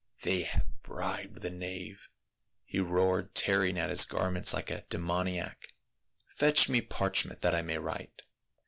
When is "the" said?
1.43-1.51